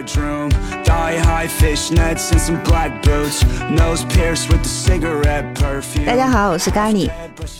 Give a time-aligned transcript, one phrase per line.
[0.00, 0.50] bedroom.
[0.84, 3.44] Thigh high fishnets and some black boots.
[3.70, 6.06] Nose pierced with the cigarette perfume.
[6.06, 7.10] 大家好，我是咖喱，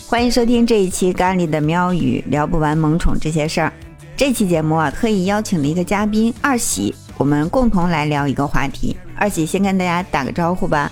[0.07, 3.73] 欢迎收听这一期咖喱的喵语，聊不完萌宠这些事儿。
[4.17, 8.97] 这期节目啊，特意邀请了一个嘉宾二喜，我们共同来聊一个话题。
[9.17, 10.91] 二喜先跟大家打个招呼吧。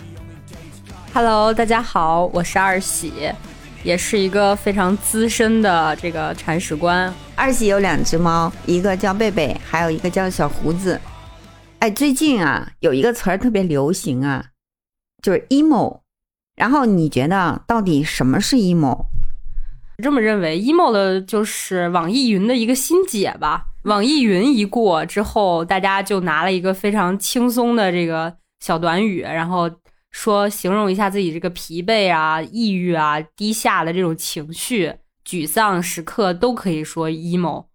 [1.14, 3.12] Hello，大家好，我是二喜，
[3.82, 7.12] 也是一个非常资深的这个铲屎官。
[7.34, 11.00] 二喜有两只猫，一个叫贝贝，还有一个叫小胡子。
[11.80, 14.46] 哎，最近啊，有一个词儿特别流行啊，
[15.22, 16.00] 就是 emo。
[16.56, 19.06] 然后你觉得到底什么是 emo？
[20.02, 23.66] 这么认为，emo 的就是网易云的一个新解吧。
[23.84, 29.70] 网易云一过之后，大家就拿了一个非常轻松的这个小短语，然后
[30.10, 34.92] 说形容一下自己这个疲惫啊、抑郁啊、低下的这种情绪、
[35.24, 37.66] 沮丧时刻，都可以说 emo。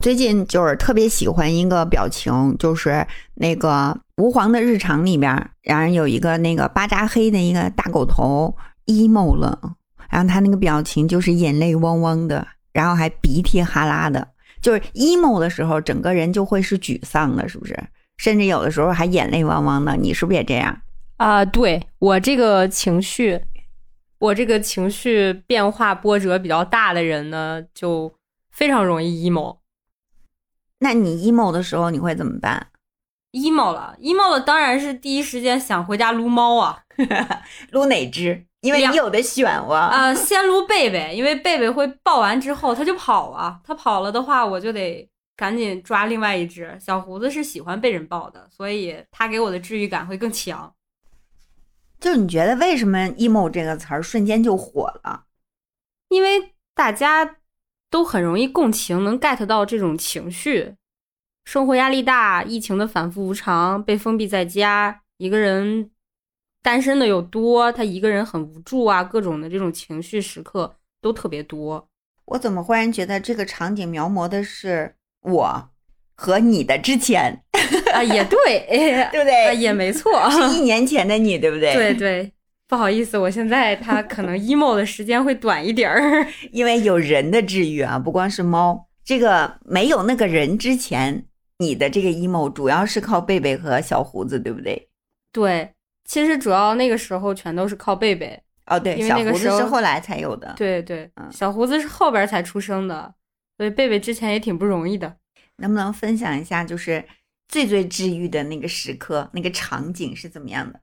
[0.00, 3.68] 最近就是特别喜欢一个表情，就是那个
[4.16, 8.56] 《吾皇的日常》里边，然后有一个那个巴扎黑的一个大狗头
[8.86, 9.76] emo 了，
[10.08, 14.26] 然后他那个表情就是眼泪汪汪的，然后还鼻涕哈拉的，
[14.62, 17.78] 就是 emo 的时候，整个人就会是沮丧的，是不是？
[18.16, 20.80] 甚至有的时候还眼泪汪汪的，你是不是也这样？
[21.18, 23.38] 啊、对我这个情绪，
[24.18, 28.10] 我这个情绪变化波折比较大的人呢，就
[28.50, 29.59] 非常容易 emo。
[30.80, 32.66] 那你 emo 的时候你会怎么办
[33.32, 36.82] ？emo 了，emo 了，当然是第一时间想回家撸猫啊！
[37.70, 38.44] 撸哪只？
[38.62, 39.78] 因为你有的选哇。
[39.78, 46.76] 啊、先撸贝贝，因为贝贝会抱完之后它就跑啊，它跑了的话，我就得赶紧抓另外一只。
[46.80, 50.74] 小胡子是喜欢被人抱的，所以它给我的治愈感会更强。
[52.00, 55.24] 就你觉得为什么 emo 这个词儿瞬间就火了？
[56.08, 57.36] 因为大家
[57.90, 60.74] 都很容易共情，能 get 到这种情绪。
[61.44, 65.90] 生活压力大，疫情的反复无常，被封闭在家，一个人
[66.62, 71.88] 单身的又多，他一个人很无助啊，各种的这种情绪时刻都特别多。
[72.26, 75.70] 我怎么忽然觉得这个场景描摹的是我
[76.14, 77.42] 和你的之前，
[77.92, 79.46] 啊，也对，哎 对不对？
[79.48, 81.74] 啊也没错，是一年前的你，对不对？
[81.74, 82.32] 对，对。
[82.70, 86.24] 不好意思，我现在他可能 emo 的时间会短一点儿。
[86.52, 88.88] 因为有人的治愈啊，不光是猫。
[89.04, 91.26] 这个没有那个人之前，
[91.58, 94.88] 你的这个 emo 主要是靠贝贝和小胡子，对不对？
[95.32, 98.40] 对，其实主要那个时候全都是靠贝贝。
[98.66, 100.54] 哦，对，因为那个时候是后来才有的。
[100.56, 103.12] 对对嗯，小胡子是后边才出生的，
[103.56, 105.16] 所以贝贝之前也挺不容易的。
[105.56, 107.04] 能不能分享一下，就是
[107.48, 110.80] 最最治愈的那个时刻，那个场景是怎么样的？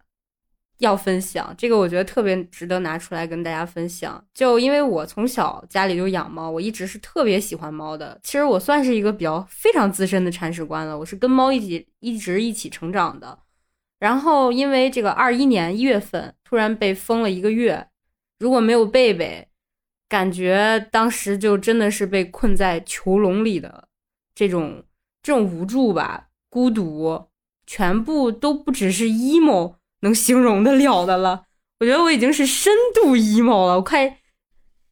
[0.80, 4.24] 要分享这个，我觉得特别值得拿出来跟大家分享。
[4.34, 8.20] 就因为我从小家里就养猫，我一直是特别喜欢猫的。
[8.24, 13.40] 其实我算是一个比较非常资深的铲屎官了，我是跟猫一起一直一起成长的。
[14.00, 17.88] 然后因为这个二一年一月份突然被封了一个月，
[18.38, 19.48] 如果没有贝贝，
[20.08, 23.88] 感觉当时就真的是被困在囚笼里的
[24.36, 24.84] 这种
[25.24, 27.28] 这种无助吧，孤独，
[27.66, 31.44] 全部都不只是 emo 能形容得了的了。
[31.80, 34.18] 我觉得我已经是深度 emo 了，我快。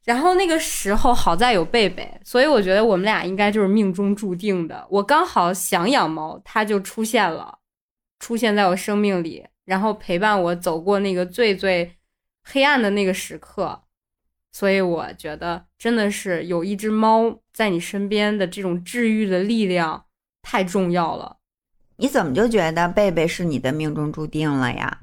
[0.03, 4.85] 然后那个时候好在有贝贝，所以我觉得我们俩应该就是命中注定的。
[4.91, 7.57] 我刚好想养猫，它就出现了，
[8.19, 11.95] 出现在我生命里，然后陪伴我走过那个最最
[12.43, 13.81] 黑暗的那个时刻。
[14.51, 20.05] 所以我觉得真的是有一只猫在你身边的这种治愈的力量
[20.43, 21.37] 太重要了。
[21.97, 25.01] 你怎么就觉得贝贝是你的命中注定了呀？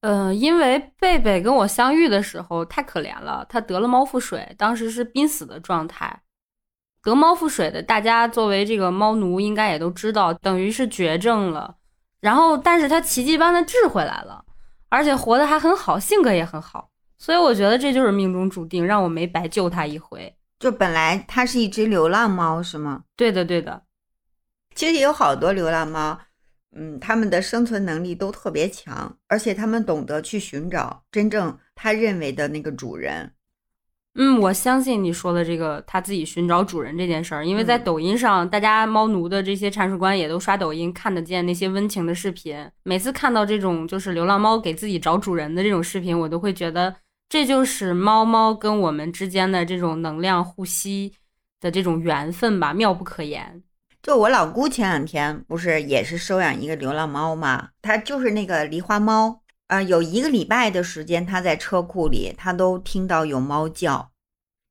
[0.00, 6.22] 呃，因为贝贝跟我相遇的时候太可怜了，他得了猫腹水，当时是濒死的状态。
[7.02, 11.76] 得猫腹水的，大家作为这个猫奴应该也都知道，等于是绝症了。
[12.20, 14.44] 然后，但是他奇迹般的治回来了，
[14.88, 16.90] 而且活得还很好，性格也很好。
[17.18, 20.34] 所以我觉得这就是命中注定，让我没白救他一回。
[20.58, 23.02] 就本来它是一只流浪猫，是吗？
[23.16, 23.82] 对的，对的，
[24.74, 26.18] 其实有好多流浪猫，
[26.76, 33.32] 嗯，它们的生存能力都特别强，而且它们懂得去寻找真正它认为的那个主人。
[34.14, 42.70] 嗯，我相信你说的这个他自己寻找主人这件事儿，因为在嗯抖音上，大家猫奴的这些铲屎官也都刷抖音，看得见那些温情的视频。
[42.82, 46.94] 每次看到这种就是流浪猫给自己找主人的这种视频，我都会觉得
[47.30, 51.14] 这就是猫猫跟我们之间的这种能量互吸
[51.58, 53.62] 的这种缘分吧，妙不可言。
[54.02, 59.40] 就我老姑前两天不是也是收养一个流浪猫嘛，它就是那个狸花猫。
[59.68, 64.10] 呃，有一个礼拜的时间，它在车库里，它都听到有猫叫，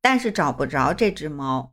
[0.02, 1.72] 但是找不着这只猫。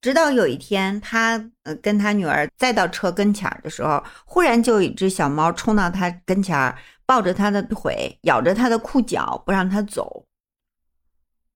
[0.00, 10.21] 直到有一天，他呃跟他女儿再到车跟前儿的时候，忽然就有一只小猫冲到他跟前儿，抱着他的腿，咬着他的裤脚，不让他走。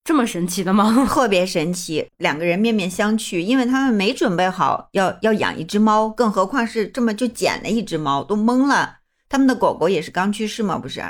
[0.07, 1.05] 这么神奇的吗？
[1.11, 8.99] 特别神奇，两个人面面相觑，因为他们没准备好要要养一只猫，更何况是这么就捡了一只猫，都懵了。
[9.29, 11.03] 他们的狗狗也是刚去世嘛，不是？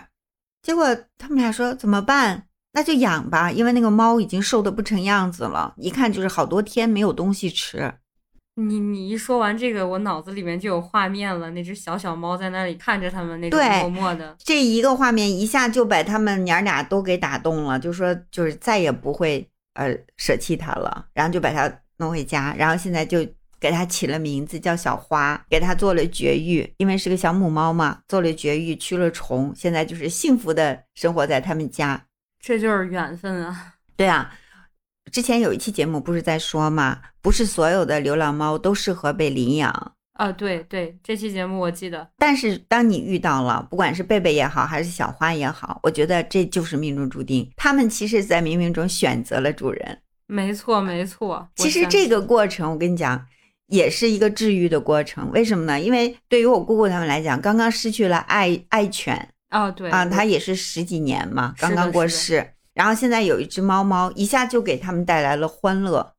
[0.62, 2.44] 结果他们俩说怎么办？
[2.72, 7.92] 那就养吧，因为那个猫已经瘦的不成样子了，一看就是好多天没有东西吃。
[8.58, 14.34] 你你一说完这个，我脑子里面就有画面了，那只小小猫在那里看着他们，那种默默的。
[14.38, 23.18] 这一个画面一下就把他们娘俩都给打动了，就说就是再也不会呃舍弃它了，然后就把它弄回家，然后现在就
[23.60, 32.06] 给它起了名字叫小花，给它做了绝育，因为是个小母猫嘛，做了绝育，驱了虫，现在就是幸福的生活在他们家。
[32.40, 33.74] 这就是缘分啊！
[33.96, 34.30] 对啊，
[35.10, 39.92] 之前有一期节目不是在说嘛，不是所有的流浪猫都适合被领养。
[40.14, 42.08] 啊，对对，这期节目我记得。
[42.16, 47.46] 但是当你遇到了，不管是贝贝也好，还是小花也好，我觉得这就是命中注定。
[47.54, 49.98] 他们其实，在冥冥中选择了主人。
[50.26, 51.46] 没错，没错。
[51.56, 53.26] 其实这个过程，我跟你讲，
[53.66, 55.30] 也是一个治愈的过程。
[55.32, 55.78] 为什么呢？
[55.78, 62.50] 因为对于我姑姑他们来讲，刚刚失去了爱爱犬啊，对啊，他也是十几年嘛，刚刚过是世。
[62.76, 66.12] 然后现在有一只猫猫，一下就给他们带来了欢乐，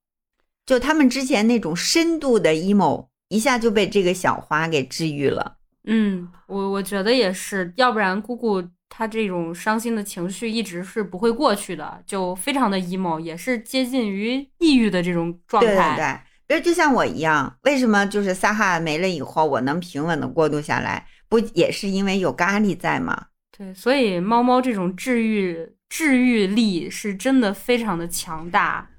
[0.66, 5.58] 就他们之前那种深度的 emo，一下就被这个小花给治愈了。
[5.84, 16.24] 嗯，我我觉得也是，要不然姑姑她这种伤心的情绪一直是不会过去的，就非常的 emo，也是接近于抑郁的这种状对对态。
[16.48, 23.28] 对，比如就像我一样，为什么就是撒哈没了以后，我能平稳的过渡下来，不也是因为有咖喱在吗？
[23.56, 28.90] 对，所以猫猫这种治愈治愈力是真的非常的强大。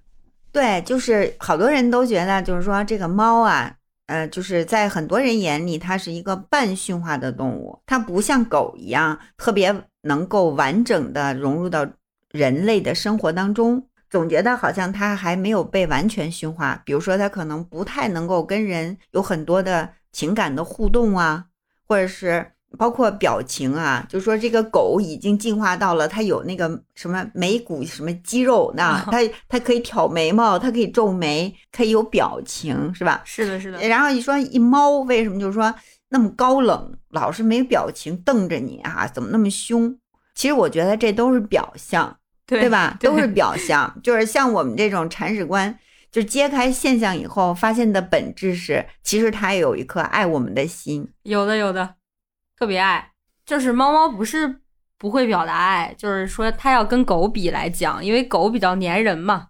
[0.50, 3.76] 对，就是好多人都觉得，就是说这个猫啊，
[4.06, 11.86] 呃，就是在很多人眼里，它是一个半驯化的动物，它不像狗一样特别能够完整的融入到
[12.30, 13.86] 人类的生活当中。
[14.10, 21.44] 总觉得好像它还没有被完全驯化，比如说它可能不太能够跟人有很多的情感的互动啊，
[21.86, 29.18] 或者是包括表情啊，就说这个狗已经进化到了它有那个什么眉骨什么肌肉，那它
[29.48, 33.22] 它可以挑眉毛，它可以皱眉，可以有表情，是吧？
[33.24, 35.74] 是的，是的，然后你说一猫为什么就是说
[36.08, 39.06] 那么高冷，老是没表情瞪着你啊？
[39.06, 39.96] 怎么那么凶？
[40.34, 42.16] 其实我觉得这都是表象。
[42.46, 42.96] 对对吧？
[42.98, 45.78] 都是表象，就是像我们这种铲屎官，
[46.10, 51.06] 就揭开现象以后，发现的本质是，其实它有一颗爱我们的心。
[51.24, 51.96] 有的有的，
[52.58, 53.12] 特别爱。
[53.46, 54.60] 就是猫猫不是
[54.98, 59.48] 不会表达爱，就是说它要跟狗比来讲，因为狗比较粘人嘛。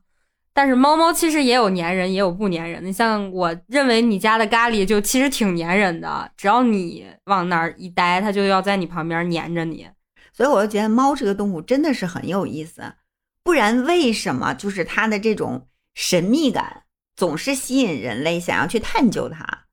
[0.52, 2.92] 但是猫猫其实也有粘人，也有不粘人的。
[2.92, 9.88] 像我认为你家的咖喱就其实挺粘人的，只要你往那儿一待，它就要在你旁边粘着你。
[10.32, 12.94] 所以我就觉得猫这个动物真的是很有意思，
[13.42, 16.82] 不然为什么就是它的这种神秘感
[17.16, 19.66] 总是吸引人类想要去探究它？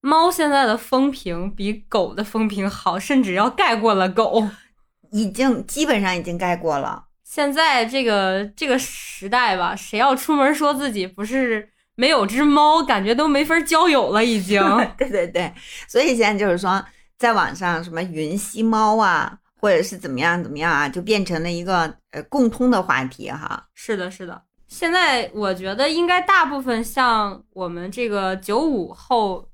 [0.00, 4.48] 猫现在的风评比狗的风评好，甚至要盖过了狗，
[5.10, 7.06] 已经基本上已经盖过了。
[7.24, 14.62] 现在这个这个时代吧，谁要出门说自己不是没有只猫，感觉都没法交友了，已经。
[14.96, 15.52] 对对对，
[15.86, 16.82] 所以现在就是说，
[17.18, 23.66] 在网上什么云吸猫啊，或者是怎么样怎么样啊，就变成了一个呃共通的话题哈。
[23.74, 24.42] 是的，是的。
[24.68, 29.47] 现在我觉得应该大部分像我们这个九五后，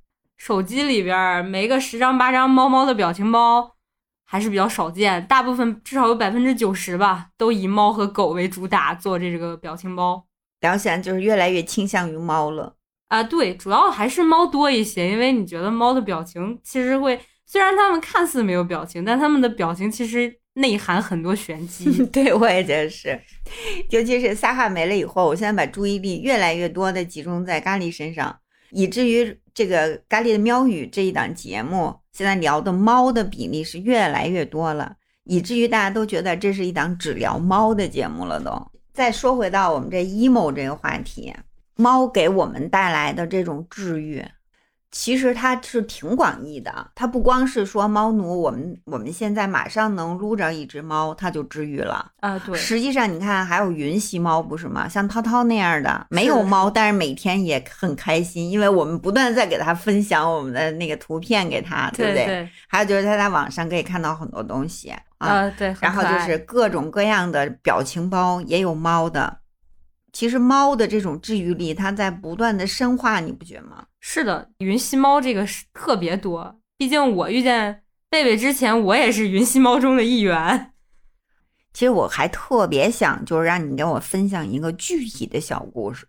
[0.45, 3.77] 手机里边没个十张八张猫猫的表情包
[4.27, 10.27] 还是比较少见，大部分至少有百分之九十吧，都以猫和狗为主打做这个表情包。
[10.61, 12.77] 然后现在就是越来越倾向于猫了。
[13.09, 22.05] 啊，对，主要还是猫多一些，因为你觉得猫的表情其实会，虽然它们看似没有表情，但它们的表情其实内含很多玄机。
[22.13, 23.19] 对，我也觉得是，
[23.89, 28.41] 尤其是撒哈没了以后，我现在把注意力越来越多的集中在咖喱身上，
[28.73, 38.71] 以至于这个咖喱的喵语这一档节目，现在聊的猫的比例是越来越多了，以至于大家都觉得这是一档只聊猫的节目了都。
[38.93, 41.33] 再说回到我们这 emo 这个话题，
[41.77, 44.25] 猫给我们带来的这种治愈，
[44.97, 46.73] 其实它是挺广义的。
[46.95, 52.13] 它不光是说猫奴，我们我们现在马上能撸着一只猫，它就治愈了。
[52.21, 54.89] 啊，对，实际上你看，还有云吸猫不是吗？
[54.89, 62.27] 像涛涛那样的没有猫，但是每天也很开心，因为我们不断在给它分享我们的那个图片给它，对不对？
[62.27, 69.39] 对还有就是他在网上可以看到很多东西啊，啊，对，然后就是各种各样的表情包也有猫的，
[70.13, 73.85] 其实猫的这种治愈力，它在不断的深化，你不觉得吗？
[74.07, 76.61] 是的，云吸猫这个是特别多。
[76.77, 80.73] 毕竟我遇见贝贝之前，我也是云吸猫中的一员。
[81.73, 86.07] 其实我还特别想，就是让你给我分享一个具体的小故事，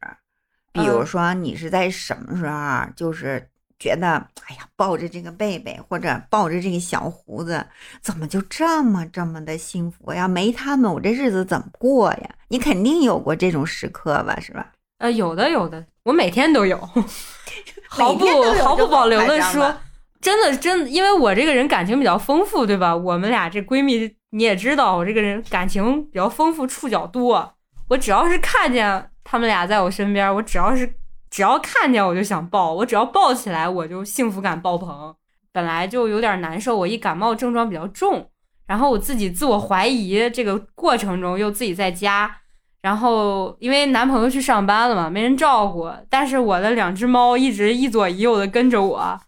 [0.74, 3.50] 比如说你是在什么时候，就是
[3.80, 4.08] 觉得，
[4.46, 7.66] 哎呀，抱着这个贝贝或者抱着这个小胡子，
[8.02, 10.28] 怎么就这么这么的幸福呀？
[10.28, 12.36] 没他们，我这日子怎么过呀？
[12.50, 14.38] 你肯定有过这种时刻吧？
[14.42, 14.74] 是吧？
[15.06, 16.76] 呃，有的，有的，我每天都有，
[17.88, 18.26] 毫不
[18.64, 19.72] 毫不保留的说，
[20.20, 22.96] 真的真，因为我这个人感情比较丰富，对吧？
[22.96, 27.54] 我们俩这闺蜜你也知道，我这个人感情比较丰富，触角多。
[27.90, 30.96] 我只要是看见他们俩在我身边，我只要是
[31.30, 35.16] 只要看见我就想抱，我只要抱起来我就幸福感爆棚。
[35.52, 38.28] 本来就有点难受，我一感冒症状比较重，
[38.66, 42.38] 然后我自己自我怀疑，这个过程中又自己在家，
[42.86, 49.20] 然后因为男朋友去上班了嘛，没人照顾，但是我的两只猫一直一左一右的跟着我，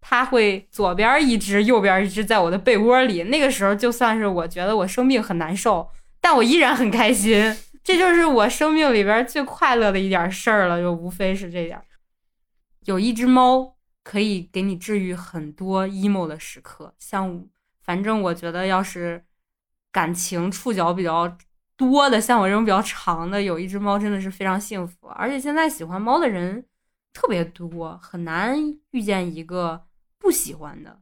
[0.00, 3.24] 它会左边一只，右边一只，在我的被窝里。
[3.24, 7.54] 那个时候就算是我觉得我生病很难受，但我依然很开心。
[7.82, 11.84] 这就是我生命里边最快乐的一点事儿了，就无非是这点儿。
[12.86, 17.44] 有一只猫可以给你治愈很多 emo 的时刻，像
[17.82, 19.26] 反正我觉得要是
[19.92, 21.36] 感情触角比较
[21.76, 25.08] 多的，像我这种比较长的，有一只猫真的是非常幸福。
[25.16, 26.64] 而且现在喜欢猫的人
[27.12, 28.56] 特别多，很难
[28.90, 29.84] 遇见一个
[30.18, 30.98] 不喜欢的。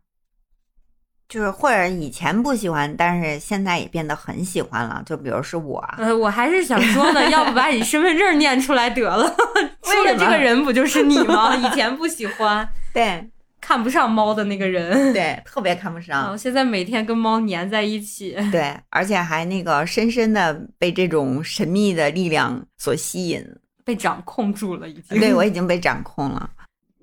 [1.28, 5.02] 就是或者以前不喜欢，但是现在也变得很喜欢了。
[5.06, 9.34] 就比如是我，呃，我还是想说呢，要不把你身份证念出来得了。
[9.82, 11.56] 说的这个人不就是你吗？
[11.56, 13.30] 以前不喜欢、对
[13.62, 18.36] 看不上猫的那个人， 对，特别看不然上后，现在每天跟猫粘在一起。
[18.50, 23.42] 对，而且还那个深深的被这种神秘的力量所吸引。
[23.84, 25.18] 被掌控住了，已经。
[25.18, 26.50] 对我已经被掌控了。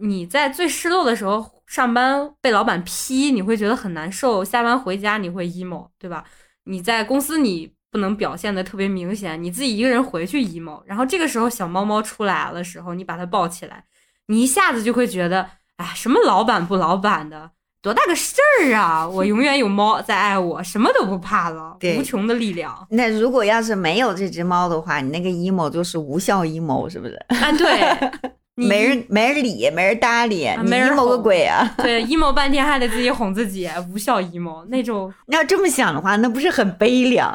[0.02, 6.24] 你在最失落的时候上班被老板批，你会觉得很难受；下班回家你会 emo，对吧？
[6.66, 13.84] 你在公司你不能表现的特别明显，你自己一个人回去 emo，然后这个时候小猫猫出来的时候，你把它抱起来，
[14.28, 15.50] 你一下子就会觉得，
[15.80, 19.08] 哎，什么老板不老板的，多大个事儿啊！
[19.10, 22.86] 我永远有猫 在爱我，什么都不怕了，对无穷的力量。
[22.92, 27.16] 那如果要是没有这只猫的话，你那个 emo 就是无效 emo，是不是？
[27.30, 28.12] 啊，对，
[28.68, 31.74] 没人没人理，没人搭理，你没人 emo 个鬼啊！
[31.78, 35.14] 对 emo 半天还得自己哄自己，无效 emo 那种。
[35.28, 37.34] 你要这么想的话，那不是很悲凉？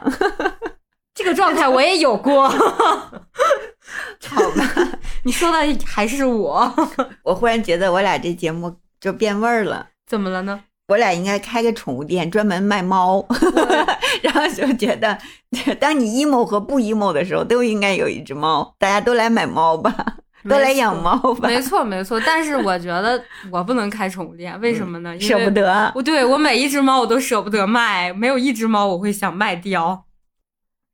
[1.14, 2.58] 这个状态我也有过，好
[4.56, 4.88] 吧，
[5.24, 6.72] 你说的还是我，
[7.24, 9.88] 我忽然觉得我俩这节目就变味儿了。
[10.06, 10.60] 怎么了呢？
[10.88, 13.26] 我俩应该开个宠物店，专门卖猫，
[14.20, 15.18] 然后就觉得，
[15.80, 19.94] 当你 emo 和不 emo 的时候，都应该有一只猫，大家都来买猫吧，
[20.46, 23.18] 都来养猫吧，没错没错，但是我觉得
[23.50, 25.18] 我不能开宠物店，为什么呢？
[25.18, 25.50] 舍不。
[25.50, 25.90] 得。
[25.94, 30.03] 我对我每一只猫我都舍不得卖，没有一只猫我会想卖掉。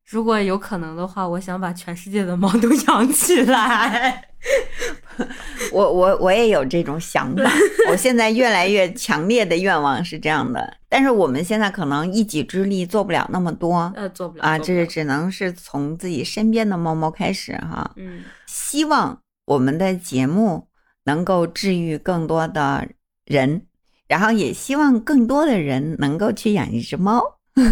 [0.09, 4.27] 如果有可能的话，我想把全世界的猫都 养起来。
[5.71, 7.43] 我我我也有这种想法，
[7.89, 17.91] 我现在越来越强烈的愿望是这样的，但是我们现在可能一己之力做不了那么多呃，做不了啊，做不了这是只能是从自己身边的猫猫开始哈。
[17.97, 20.67] 嗯，希望我们的节目
[21.05, 22.87] 能够治愈更多的
[23.25, 23.67] 人，
[24.07, 27.21] 然后也希望更多的人能够去养一只猫。
[27.53, 27.69] 对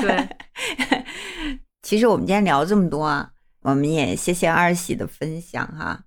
[0.00, 0.28] 对，
[1.92, 6.04] 其实我们今天聊这么多啊，我们也谢谢二喜的分享哈。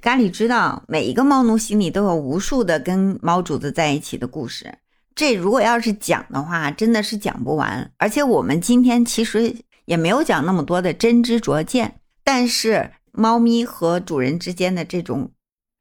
[0.00, 4.78] 咖喱知道，每一个猫奴心里都有无数的跟猫主子在一起的故事。
[5.16, 7.90] 这如果要是讲的话，真的是讲不完。
[7.96, 9.52] 而且我们今天其实
[9.86, 15.32] 也没有讲那么多的真知灼见，但是猫咪和主人之间的这种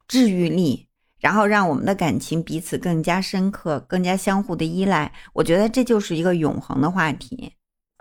[0.07, 0.87] 治愈力，
[1.19, 7.53] 然后让我们的感情彼此更加深刻、更加相互的依赖，我觉得这就是一个永恒的话题。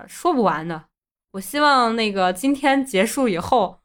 [0.06, 0.84] 说不完的。
[1.32, 3.80] 我希望那个今天结束以后，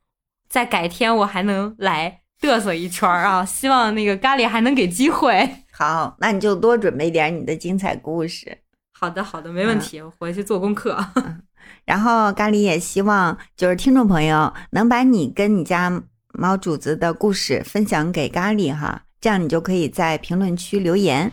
[0.50, 3.46] 再改天我还能来嘚瑟一圈儿啊！
[3.46, 5.50] 希望那个咖喱还能给机会。
[5.72, 8.58] 好，那你就多准备点你的精彩故事。
[9.00, 10.98] 好的，好的，没问题，我回去做功课。
[11.86, 21.32] 然后咖喱也希望就是听众朋友能把你跟你家猫主子的故事分享给咖喱哈，这样你就可以在评论区留言。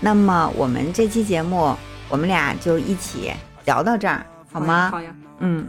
[0.00, 1.76] 那么我们这期节目
[2.08, 3.30] 我们俩就一起
[3.66, 4.90] 聊到这儿，好吗？
[4.90, 5.68] 好呀，嗯，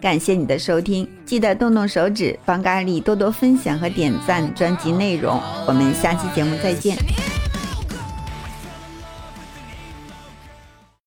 [0.00, 5.40] 感谢你的收听，记得动动手指帮咖喱多多分享和点赞专辑内容。
[5.66, 6.96] 我们下期节目再见。